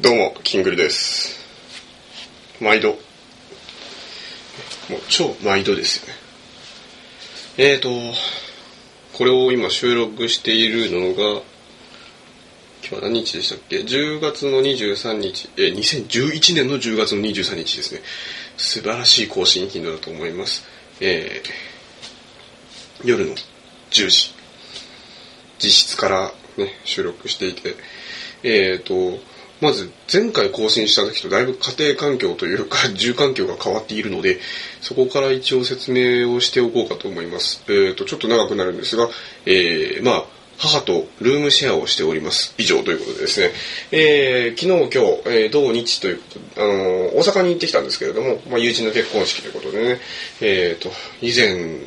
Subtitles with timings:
[0.00, 1.40] どうも、キングルです。
[2.60, 2.90] 毎度。
[2.90, 2.96] も
[4.96, 6.14] う超毎度ですよね。
[7.56, 7.90] えーと、
[9.14, 11.42] これを今収録しているのが、
[12.80, 18.00] 今日は何日でしたっけ ?10 月の23日、えー、2011年の10月の23日ですね。
[18.56, 20.64] 素晴らしい更新頻度だと思います。
[21.00, 23.34] えー、夜の
[23.90, 24.32] 10時。
[25.58, 27.74] 実質からね、収録していて、
[28.44, 29.18] えーと、
[29.60, 34.38] まず前回更新した時とだいぶ家庭環境というか 住環境が変わっているので
[34.80, 37.62] そこから一応説明をしておこうかと思います。
[37.68, 39.10] えーとちょっと長くなるんですが、
[39.46, 42.52] えーまあ母とルームシェアをしております。
[42.58, 43.52] 以上ということでですね。
[43.92, 50.00] えー昨日、今日、えー同日ということで、あのー大阪に行ってきたんですけれども、まあ、友人の結婚式ということでね、
[50.40, 51.78] えーと、以前、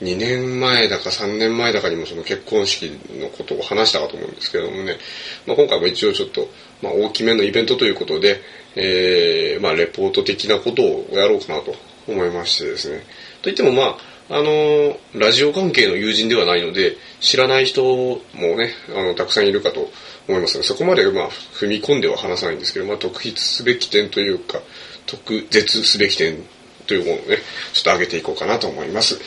[0.00, 4.98] 2年前だか3年前だかにもその結婚式のことを話したかと思うんですけどもね、
[5.46, 6.48] まあ、今回も一応ちょっと、
[6.82, 8.40] まあ、大きめのイベントということで、
[8.74, 11.74] えーまあ、レポート的なことをやろうかなと
[12.06, 13.04] 思いましてですね。
[13.42, 13.96] といってもま
[14.28, 19.90] あ、あのラジオ関係の友人ではないので、知らない人もね、あの、たくさんいるかと
[20.28, 24.60] 思いますので、そこまでまあ、踏み込んでは話さないんですけど、まあ、特筆すべき点というか、
[25.06, 26.42] 特絶すべき点
[26.86, 27.38] というものをね、
[27.72, 29.20] ちょっと上げていこうかなと思います。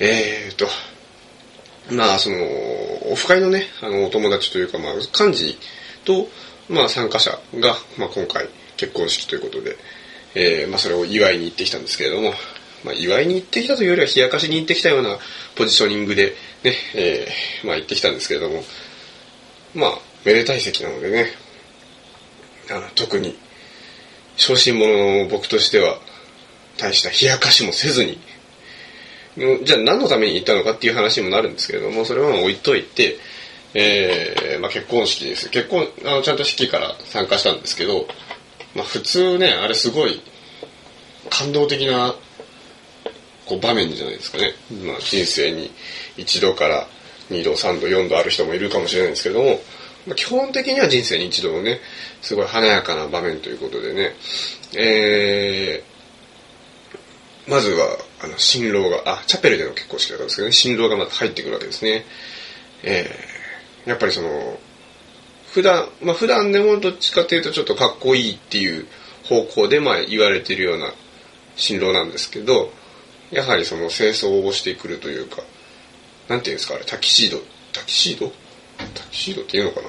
[0.00, 0.66] えーと、
[1.94, 2.36] まあ、その、
[3.12, 5.58] オフ会のね、あの、お友達というか、まあ、幹事
[6.04, 6.26] と、
[6.68, 9.76] まあ、参加者が、まあ、今回、結婚式ということで、
[10.34, 12.32] えーまあ、それを祝いに行ってきたんですけれども、
[12.82, 15.18] まあ、祝いに行ってきたというよりは、冷やかしに行ってきたような
[15.54, 18.64] ポジショニングで、ね、えーまあ、行ってきたんですけれども、
[19.74, 21.26] まあ、めでたい席なのでね、
[22.70, 23.36] あの、特に、
[24.36, 26.00] 小心者の僕としては、
[26.78, 28.18] 大した冷やかしもせずに、
[29.36, 33.16] じゃあ何のために行ったのかっていう話にもなるんですけれども、それは置いといて、
[33.74, 35.48] えーまあ、結婚式です。
[35.50, 38.08] 結婚、あの、ちゃんと式から参加したんですけど、
[38.74, 40.20] まあ、普通ね、あれすごい
[41.28, 42.14] 感動的な
[43.46, 44.54] こう場面じゃないですかね。
[44.84, 45.70] まあ、人生に
[46.16, 46.88] 一度から
[47.30, 49.60] 二度、三度、四度ある人もいるかもしれないんですけども、
[50.06, 51.80] まあ、基本的には人生に一度のね、
[52.22, 54.14] すごい華やかな場面ということでね、
[54.76, 62.04] えー、まずは、あの、新郎が、あ、チャペルでの結婚式だったんですけどね、新郎がまず入ってくるわけですね。
[62.82, 64.58] えー、やっぱりその、
[65.52, 68.86] 普段、まあ普段でもどっちかというとちょっとかっこいいっていう
[69.24, 70.92] 方向でまあ言われてるような
[71.56, 72.72] 新郎なんですけど、
[73.30, 75.42] やはりその清掃をしてくるというか、
[76.28, 77.38] なんていうんですかあれ、タキシード、
[77.72, 78.32] タキシード？
[78.94, 79.88] タキシードっていうのかな？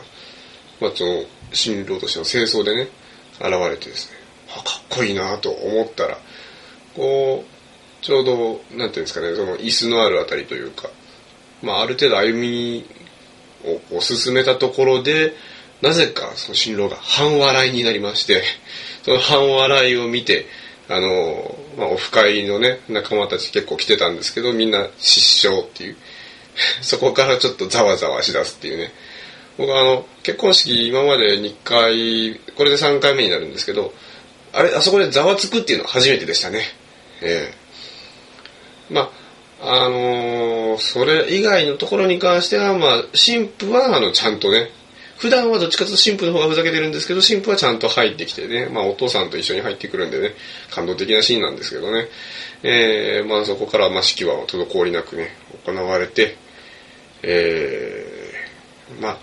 [0.79, 2.87] まあその、新郎としての清掃でね、
[3.39, 4.17] 現れてですね、
[4.49, 6.17] あ、かっこいいなと思ったら、
[6.95, 7.50] こう、
[8.01, 10.89] ちょうど、なんていうんですかね、その椅子のあるあたりというか、
[11.61, 12.85] まあある程度歩み
[13.63, 15.33] をこう進めたところで、
[15.81, 18.43] なぜかその新郎が半笑いになりまして、
[19.03, 20.47] その半笑いを見て、
[20.89, 25.95] あの、まあ、オフ会のね、仲間たち結構来てたんですけど、みんな失笑っていう。
[26.81, 28.91] そこからちょっとざわざわしだすっていうね。
[29.57, 33.93] 僕はあの、結婚式今まで2回、これで3回目になるんですけど、
[34.53, 36.75] あれ、あそこでざわつくっていうのは初めてでしたね。
[37.21, 37.60] ええ
[38.91, 39.11] ま
[39.61, 44.69] あ、あのーそれ以外のところに関しては、まあ、神父は、あの、ちゃんとね、
[45.17, 50.33] 普段はどっちかというと神父の方がふざけてるんですけど、神父はちゃんと入ってきてね、まあ、お父さんと一緒に入ってくるんでね、
[50.71, 52.07] 感動的なシーンなんですけどね、
[52.63, 55.29] えー、まあ、そこから、まあ、式は滞りなくね、
[55.65, 56.37] 行われて、
[57.21, 59.19] えー、ま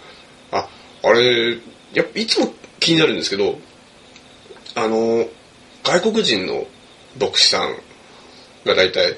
[0.53, 0.69] あ、
[1.03, 1.59] あ、れ、
[1.95, 3.59] やっぱいつも気になるんですけど、
[4.77, 5.29] あの、
[5.83, 6.67] 外国人の
[7.19, 7.75] 牧師さん
[8.65, 9.17] が大体、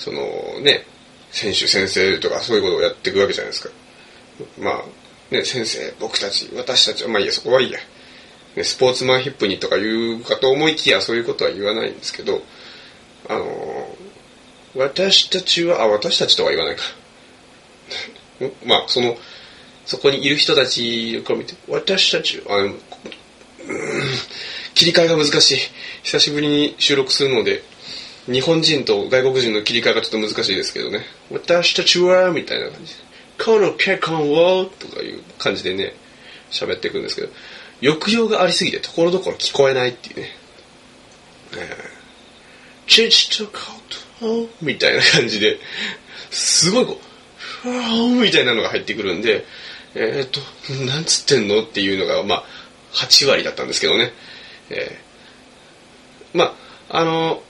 [0.00, 0.22] その
[0.62, 0.86] ね、
[1.30, 3.70] 選手先生とかそういうことをやっていくわけじゃないですか。
[4.58, 7.78] まあ、ね、先生、僕たち、私たちは、まあいいや、そこはいいや。
[8.56, 12.42] ね、スポーツマンヒップにとか言うかと思いきや、そういうことは言わないんですけど、
[13.28, 13.96] あの、
[14.74, 16.82] 私たちは、あ、私たちとは言わないか。
[18.64, 19.18] まあ、その、
[19.84, 22.80] そこにいる人たちから見て、私たち、あの、うん
[24.74, 25.58] 切り替えが難しい。
[26.04, 27.62] 久しぶりに収録するので、
[28.26, 31.04] 日本人と外国人の切り替えがちょっと難しいですけどね。
[31.30, 32.94] 私たちは、みたいな感じ。
[33.42, 35.94] この結婚を、とかいう感じでね、
[36.50, 37.28] 喋っていくんですけど、
[37.82, 40.36] 抑揚がありすぎて、ところどころ聞こえないっていうね。
[41.56, 42.00] えー
[42.90, 43.52] 父と子
[44.20, 45.58] と、みたいな感じで、
[46.30, 49.46] すごいこう、ふわーみたいなのが入ってくるんで、
[49.94, 50.40] えっ、と、
[50.86, 51.62] なんつってんの？
[51.62, 52.44] っていうのが、まあ、
[52.94, 54.12] 8割だったんですけどね。
[54.70, 56.56] えーま
[56.88, 57.42] あ、あの、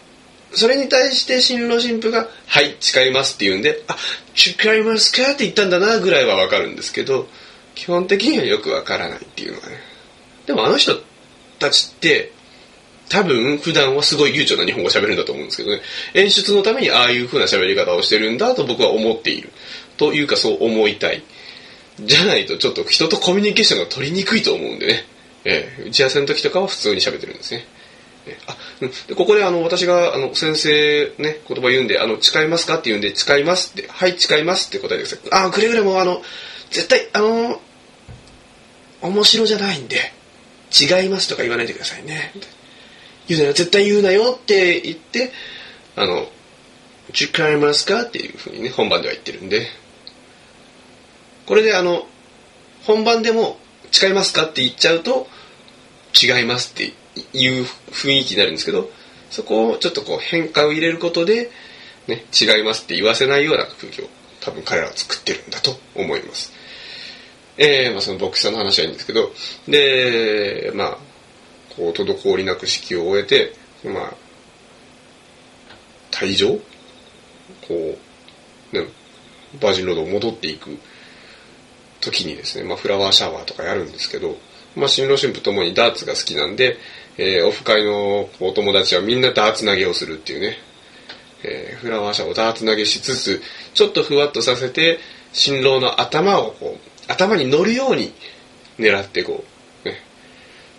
[0.52, 3.97] それに対して新郎新婦が、はい、誓いますって言うんで、あ、
[4.35, 5.32] 誓いますか？
[5.32, 7.29] って言ったんだなぐらいはわかるんですけど、
[7.75, 9.76] 基本的にはよくわからないっていうのがね。
[10.47, 11.00] でもあの人
[11.58, 12.32] たちって
[13.08, 15.81] 多分普段はすごい流暢な日本語喋るんだと思うんですけどね。
[16.14, 19.50] 演出のためにああいう風な喋り方をしてるんだと僕は思っている。
[19.97, 21.23] というかそう思いたい。
[22.00, 25.05] じゃないとちょっと人とコミュニケーションが取りにくいと思うんでね、
[25.44, 27.67] えー、打ち合わせの時とかは普通に喋ってるんですね。
[28.47, 28.57] あ、
[29.09, 32.75] でここであの私があの先生ね言葉言うんであの誓いますか？
[32.75, 35.47] って言うんで誓いますってはい誓いますって答えてください。
[35.47, 36.23] あくれぐれもあの
[36.71, 37.61] 絶対あの
[39.03, 39.97] 面白じゃないんで
[40.71, 42.33] 違いますとか言わないでくださいね。
[43.29, 43.53] 言うなよ。
[43.53, 45.33] 絶対言うなよって言って
[45.97, 46.27] あの
[47.13, 49.67] 誓いますかっていうふうにね本番では言ってるんで。
[51.47, 52.07] これであの
[52.85, 53.59] 本番でも
[53.91, 55.27] 誓いますかって言っちゃうと
[56.15, 56.93] 違いますって
[57.33, 58.91] いう雰囲気になるんですけど
[59.31, 61.51] そこをちょっとこう変化を入れることで、
[62.07, 64.09] ね、違いますって言わせないような空気を
[64.41, 66.53] 多分彼らは作ってるんだと思います。
[67.59, 69.33] えー、まあそのボクサーの話はいいんですけど、
[69.69, 70.99] で、まあ、
[71.77, 73.55] こう、滞りなく式を終えて、
[73.85, 74.15] まあ、
[76.11, 76.59] 退場？
[77.69, 77.99] こ
[78.73, 78.87] う、ね、
[79.61, 80.79] バージンロードを戻っていく
[82.01, 84.39] 時にですね、まあフラワーシャワーとかやるんですけど、
[84.77, 86.77] まあ新郎新婦ともにダーツが好きなんで、
[87.19, 90.57] えー、オフ会のお友達はみんなダーツ投げをするっていうね、
[91.43, 93.43] えー、フラワーシャワーをダーツ投げしつつ、
[93.75, 94.99] ちょっとふわっとさせて、
[95.33, 98.13] 新郎の頭をこう、頭に乗るように
[98.79, 99.45] 狙ってこ
[99.85, 99.97] う、ね、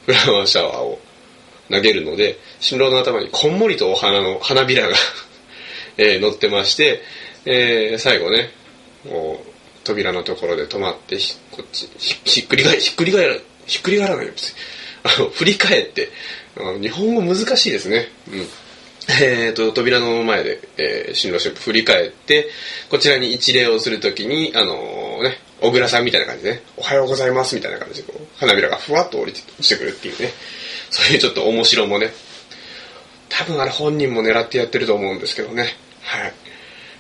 [0.06, 1.00] フラワーシャワーを
[1.70, 4.96] 投げるので、新郎の頭にこんもりとお花の花びらが
[5.98, 7.02] えー、乗ってまして、
[7.46, 8.52] えー、最後ね、
[9.06, 9.52] もう
[9.84, 11.18] 扉のところで止まって、
[11.52, 13.36] こっち、ひっくり返、ひっくり返ら、
[13.72, 14.56] ひっくり返らないよ、別に。
[15.04, 16.10] あの、振り返って、
[16.58, 18.10] あの日本語難しいですね。
[18.30, 18.48] うん。
[19.22, 22.50] えーと、扉の前で、えー、新郎新婦振り返って、
[22.90, 30.34] こちらに一礼をするときに、あのー、ね、小倉さんみたいな感じでね、おはようございますみたいな感じで、こう、花びらがふわっと降りて落ちてくるっていうね、
[30.92, 32.14] そういうちょっと面白もね、
[33.30, 36.34] 多分あれ本人も狙ってやってると思うんですけどね、はい。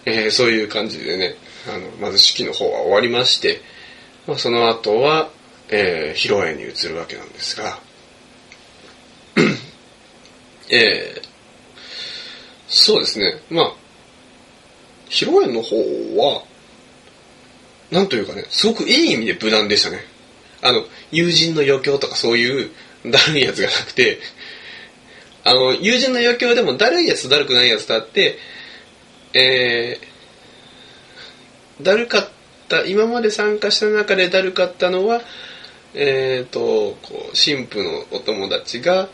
[0.05, 1.35] えー、そういう感じでね、
[1.67, 3.61] あの、まず式の方は終わりまして、
[4.25, 5.29] ま、その後は、
[5.71, 7.79] えー、披露宴に移るわけなんですが、
[10.69, 11.21] えー、
[12.67, 13.41] そうですね。
[13.49, 13.73] まあ、
[15.09, 15.77] 披露宴の方
[16.17, 16.43] は、
[17.89, 19.99] なんというかね、すごくいい意味で無難でしたね。
[20.61, 22.71] あの、友人の余興とかそういう
[23.05, 24.19] だるいやつがなくて、
[25.43, 28.37] あの、友人の余興でもだるいやつだるくないやつとあって、
[29.33, 32.29] えー、だるかっ
[32.67, 35.21] た、今まで参加した中でだるかったのは、
[35.93, 39.09] えっ、ー、と、こう、神父のお友達が、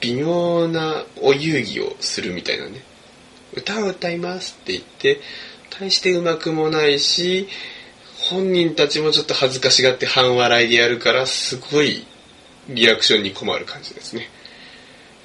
[0.00, 2.82] 微妙なお遊戯をするみたいなね。
[3.52, 5.20] 歌を歌いますって言って、
[5.78, 7.48] 大してうまくもないし、
[8.30, 12.06] 本人たちもちょっと恥ずかしがって半笑いでやるから、すごい
[12.68, 14.28] リアクションに困る感じですね。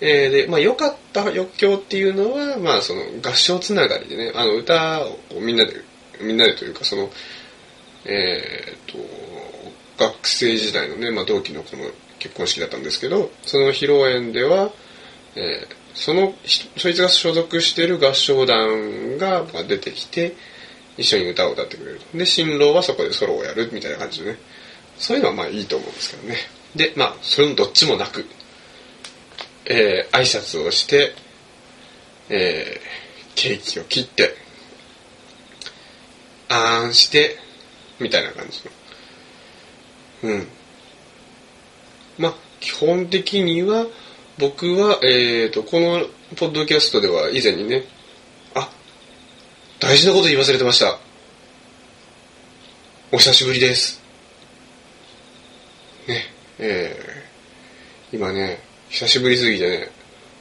[0.01, 5.73] えー、で、まあ良かった余興っていうのは、まあその合唱つながりでね、あの歌をみんなで、
[6.21, 7.09] みんなでというかその、
[8.05, 9.34] えー、っと、
[9.97, 11.83] 学生時代のね、まあ同期のこの
[12.19, 14.71] 結婚式だったんですけど、その披露宴では、
[15.35, 16.33] えー、その、
[16.77, 20.35] そいつが所属してる合唱団が出てきて、
[20.97, 22.01] 一緒に歌を歌ってくれる。
[22.13, 24.39] で、新郎はそこでソロをやるみたいな感じでね。
[24.97, 26.37] そういうのはまあいいと思うんですけどね。
[26.75, 28.25] で、まあ、それもどっちもなく、
[29.65, 31.13] えー、挨拶をして、
[32.29, 34.35] えー、ケーキを切って、
[36.49, 37.37] あーんして、
[37.99, 38.71] みたいな感じの。
[40.25, 40.47] うん。
[42.17, 43.85] まあ、基本的には、
[44.37, 46.05] 僕は、えっ、ー、と、この
[46.35, 47.85] ポッドキャストでは以前にね、
[48.53, 48.69] あ、
[49.79, 50.99] 大事なこと言い忘れてました。
[53.11, 54.01] お久しぶりです。
[56.07, 56.25] ね、
[56.59, 59.91] えー、今ね、久しぶりすぎてね、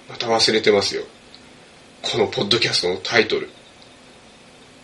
[0.09, 1.05] また忘れてますよ。
[2.03, 3.51] このポッドキャストのタイトル。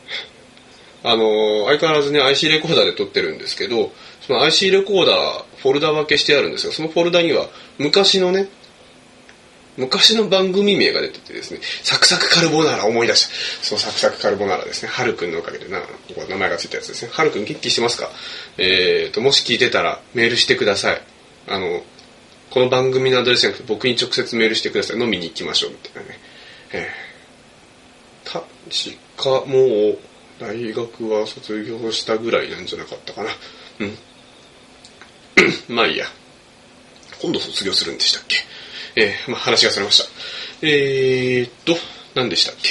[1.02, 3.92] あの、相変わらずね、IC レコーダーで撮ってるんですけど、
[4.30, 8.48] その IC レコーダー、フォルダ分けしてあるんですが、そのフォルダには、昔のね、
[9.76, 13.64] 昔の番組名が出ててですね、サクサクカルボナーラ思い出した。
[13.64, 14.88] そう、サクサクカルボナーラですね。
[14.88, 17.10] はるくんのおかげでな、ここ名前がついたやつですね。
[17.12, 18.08] はるくん元気してますか？
[18.56, 21.02] えーと、もし聞いてたらメールしてください。
[21.48, 21.82] あの、
[22.50, 25.00] この番組のアドレスじゃなくて僕に直接メールしてください。
[25.00, 25.70] 飲みに行きましょう。
[25.72, 26.20] みたいなね。
[26.72, 28.44] えー、確
[29.16, 29.98] かもう、
[30.38, 33.30] 大学は卒業したぐらいなんじゃなかったかな。
[33.80, 33.98] うん。
[35.68, 36.06] まあいいや。
[37.20, 38.36] 今度卒業するんでしたっけ？
[38.96, 40.08] えー、まあ話がされました。
[40.62, 41.76] えー、っと、
[42.14, 42.68] 何でしたっけ？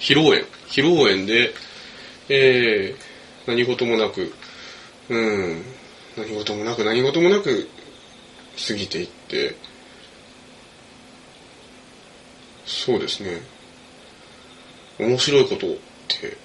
[0.00, 0.46] 披露宴。
[0.68, 1.54] 披露宴で、
[2.28, 4.32] えー、何事もなく、
[5.08, 5.62] うん、
[6.16, 7.68] 何事もなく何事もなく
[8.66, 9.54] 過ぎていって
[12.64, 13.42] そうですね
[14.98, 15.70] 面白いことっ
[16.08, 16.36] て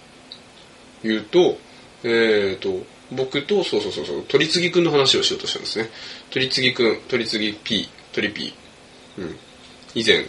[1.04, 1.58] 言うと
[2.04, 5.90] えっ、ー、と僕とそうそうそうそう鳥次くんの話をしようとしたんですね。
[6.30, 8.54] 鳥次くん鳥次 P 鳥 P
[9.18, 9.40] うん。
[9.96, 10.26] 以前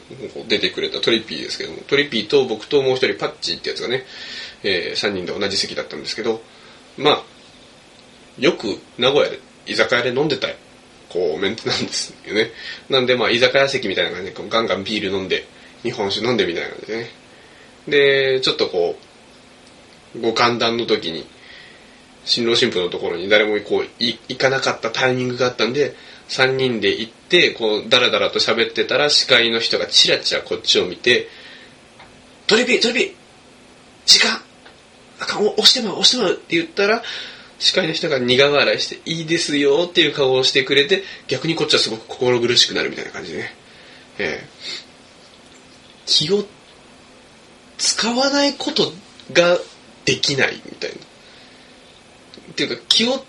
[0.48, 4.04] 出てくれたトリピーですけどもトリピーと僕ともう一人パッチってやつがね、
[4.62, 6.40] えー、3人で同じ席だったんですけど
[6.96, 7.22] まあ
[8.38, 10.48] よく名古屋で居酒屋で飲んでた
[11.10, 12.50] こうメンツなんですよね。
[12.88, 15.44] なんでまあ居酒屋席みたいな感じでガンガンビール飲んで
[15.82, 17.10] 日本酒飲んでみたいな感じでね。
[17.88, 18.96] でちょっとこ
[20.14, 21.26] うご歓談の時に
[22.30, 25.96] 新郎新婦のところに誰もこう行かなかったタイミングがあったんで
[26.28, 31.28] 3人で行ってこうダラダラと喋ってたら司会の人がチラチラこっちを見て
[32.46, 33.12] 「トリピートリピー
[34.06, 34.40] 時間
[35.18, 37.02] あかん押してまう押してまう」って言ったら
[37.58, 43.56] 司会の人が苦笑いして「いいですよ」っていう顔をしてくれて逆にこっちはすごく心苦しくなるみたいな感じでね、
[44.18, 46.46] えー、気を
[47.76, 48.92] 使わないこと
[49.32, 49.58] が
[50.04, 51.09] できないみたいな。
[52.64, 53.24] っていうか気を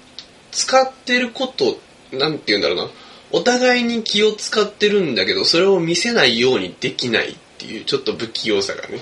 [0.51, 1.77] 使ってること
[2.11, 2.87] なんて言うんだろうな。
[3.33, 8.99] お互いに気を使ってるんだけどそれを見せないようにできないっていうちょっと不器用さがね。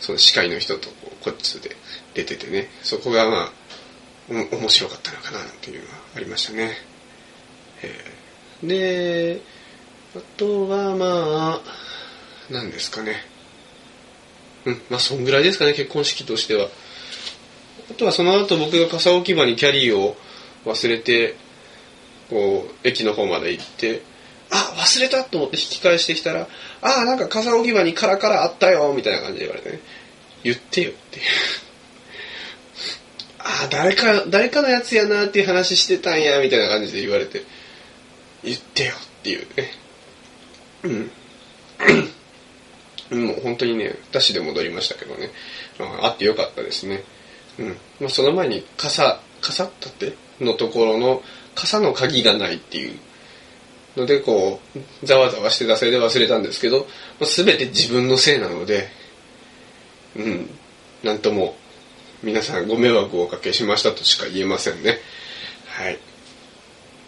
[0.00, 0.88] その司会の人と
[1.20, 1.76] こっちで
[2.14, 2.68] 出ててね。
[2.82, 3.52] そこがまあ
[4.28, 6.72] 面白かったのかなっていうのはありましたね、
[7.82, 8.04] え、
[8.62, 9.40] で
[10.16, 11.06] あとはま
[11.54, 11.60] あ
[12.50, 13.16] 何ですかね。
[14.64, 16.68] うんまあそんぐらいですかね結婚式としては。
[17.90, 20.16] あとはその後僕が傘置き場にキャリーを
[20.64, 21.36] 忘れて
[22.30, 24.02] こう駅の方まで行って
[24.50, 26.46] あ忘れたと思って引き返してきたら
[26.82, 29.80] あなんか傘置き場にカラカラあったよみたいな感じで言われてね。
[30.44, 31.24] 言ってよっていう。
[33.38, 37.44] あ誰か誰かのやつやなっていう話してたんやみたいな感じで言われて。
[38.44, 39.72] 言ってよっていうね。
[40.82, 41.10] うん。
[43.26, 45.30] もう本当にねダッシュで戻りましたけどね。
[46.00, 47.04] あってよかったですね。
[47.58, 47.76] うん。
[48.00, 50.14] まあ、その前に傘傘だって？
[50.40, 51.22] のところの
[51.54, 52.98] 傘の鍵がないっていう
[53.96, 56.86] のでこうざわざわしてたせいで忘れたんですけど、
[57.20, 58.88] まあ、全て自分のせいなので
[60.16, 60.50] うん。
[61.02, 61.56] なんとも
[62.22, 64.98] 皆さんご迷惑をおかけしましたとしか言えませんね。
[65.66, 65.94] はい。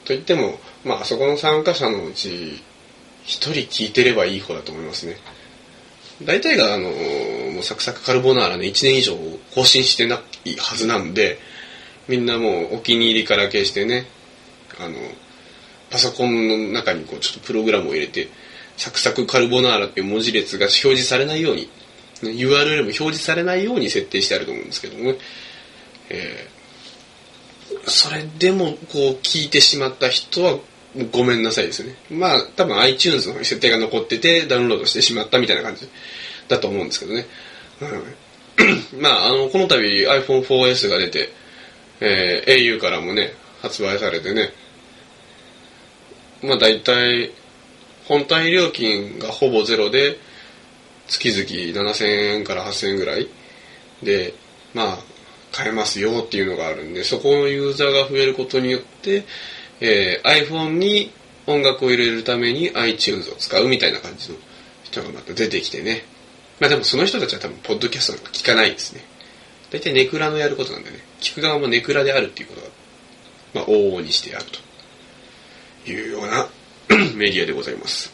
[0.04, 2.60] と言ってもまああそこの参加者のうち1
[3.24, 5.16] 人聞いてればいい方だと思いますね。
[6.22, 6.90] 大体があの
[7.64, 9.16] サクサクカルボナーラね1年以上
[9.54, 11.38] 更新してないはずなんで
[12.08, 14.06] みんなもうお気に入りから消してね
[14.78, 14.96] あの
[15.90, 18.28] パソコンの中にこうちょっとプログラムを入れて
[18.76, 21.68] サクサクカルボナーラっていう文字列が表示されないように
[22.22, 25.18] URL も表示されないように設定してあると思うんですけどもね、
[26.10, 28.74] えー、それでもこう
[29.22, 30.58] 聞いてしまった人は
[31.12, 31.96] ごめんなさいですね。
[32.10, 35.88] まあ多分 iTunes の設定が残っててダウンロードしてしまったみたいな感じ
[36.48, 37.26] だと思うんですけどね、
[37.80, 41.28] うん、まああのこの度 iPhone4S が出て、
[42.00, 44.50] えー、au からもね発売されてね
[46.42, 47.30] まあ大体
[48.06, 50.18] 本体料金がほぼゼロで
[51.08, 52.04] 月々7000
[52.38, 53.28] 円から8000円ぐらい
[54.02, 54.34] で
[54.74, 54.98] まあ
[55.52, 59.24] 買えますよっていうのがあるんでそこのユーザーが増えることによって
[59.80, 61.10] えー、iPhone に
[61.46, 64.38] 音楽を入れるために iTunes を使うみたいな感じの
[64.82, 66.04] 人がまた出てきてね。
[66.60, 69.04] まあでもその人たちは多分、ポッドキャストなんか聞かないですね。
[69.70, 72.66] 大体ネクラのやることなんでね、聞く側もネクラであるっていうことが、
[73.54, 74.44] まあ往々にしてある
[75.84, 76.48] というような
[77.14, 78.12] メディアでございます。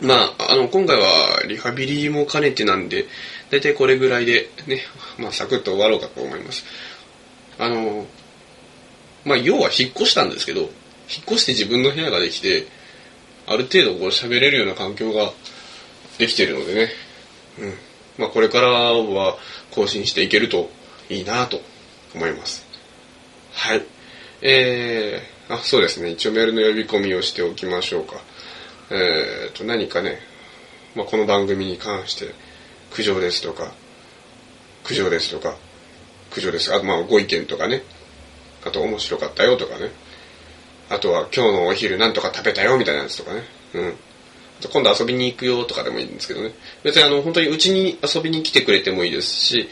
[0.00, 3.06] まあ、あの、今回はリハビリも兼ねてなんで、
[3.50, 4.82] 大体これぐらいでね、
[5.18, 6.64] まあサクッと終わろうかと思います。
[7.58, 8.06] あの、
[9.24, 10.70] まあ要は引っ越したんですけど、引っ
[11.26, 12.66] 越して自分の部屋ができて
[13.46, 15.32] ある程度こう喋れるような環境が
[16.18, 16.90] できてるのでね、
[17.58, 17.74] うん。
[18.18, 19.36] まあ、これからは
[19.70, 20.70] 更新していけると
[21.08, 21.60] いいなと
[22.14, 22.66] 思います。
[23.52, 23.82] はい。
[24.42, 26.10] えー、あそうですね。
[26.10, 28.16] 一応メールの呼び込みをしておきましょうか。
[28.90, 30.18] えーと何かね、
[30.94, 32.34] まあ、この番組に関して
[32.90, 33.72] 苦情ですとか
[34.84, 35.56] 苦情ですとか
[36.30, 36.74] 苦情です。
[36.74, 37.82] あとまあご意見とかね。
[38.64, 39.90] あと面白かったよとかね。
[40.88, 43.42] あとは今日のお昼なんとか食べたよみたいなやつとかね。
[43.74, 43.94] うん。
[44.68, 46.52] 今度遊びに行くよとかでもいいんですけどね。
[46.82, 49.68] 別にあの、本当にうちに遊びに来てくれてもいいですし、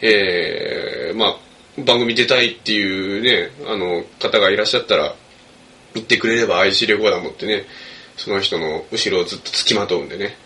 [0.00, 1.36] えー、まあ、
[1.80, 5.14] 番組出たいっていうね、あの、方がいらっしゃったら、
[5.94, 7.66] 言ってくれれば IC レコーダー持ってね、
[8.16, 10.36] その人の後ろをずっと付きまとうんでね。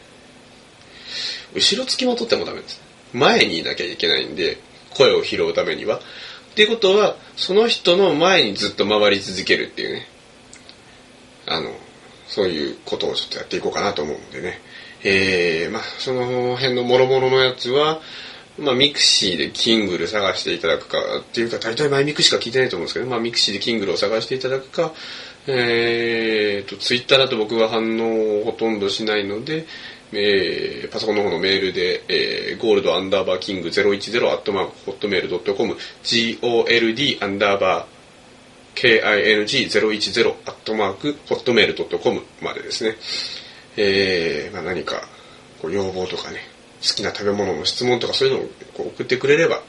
[1.54, 2.80] 後ろ付きまとってもダメです。
[3.12, 4.58] 前にいなきゃいけないんで、
[4.90, 5.98] 声を拾うためには。
[5.98, 6.00] っ
[6.54, 10.08] ていうことは、その人の前にずっと回り続けるっていうね。
[11.46, 11.70] あの
[12.28, 14.60] そういうことをちょっとやっていこうかなと思うんでね。
[15.04, 18.00] えー、まあ、その辺の諸々のやつは、
[18.58, 24.92] まあ、 mixi でキングル探していただくか、っていうか、大体マイミクしか聞いてないと思うんですけど、まあ、 mixi でキングルを探していただくか、
[25.46, 29.66] えーと、ツイッターだと僕は反応をほとんどしないので、
[30.12, 37.95] えー、パソコンの方のメールで、えー、ゴールドアンダーバーキング010アットマークホットメールドットコム gold アンダーバー
[38.76, 42.96] king010 アットマークホットメールドットコムまでですね。
[43.76, 45.08] えー、まあ、何か
[45.60, 46.40] こう要望とかね、
[46.82, 49.62] 好きな食べ物の質問とかそういうのをこう送ってくれれば、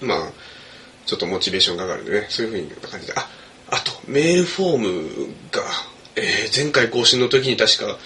[0.00, 0.32] まあ、
[1.06, 3.28] ちょっとモチベーションが上がるんでね、そういうふうに感じで、あ、
[3.70, 5.62] あと、メールフォームが、
[6.16, 7.98] えー、前回更新の時に確か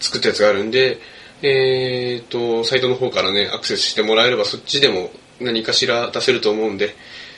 [0.00, 0.98] 作ったやつがあるんで、
[1.42, 6.94] えーと、サイトの方からね、アクセスしてもらえればそっちでも何かしら出せると思うんで、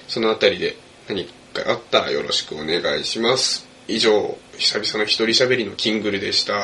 [0.08, 0.76] そのあたりで
[1.08, 3.66] 何かあったらよろしくお願いします。
[3.86, 6.54] 以上、久々の一人喋りのキングルでした。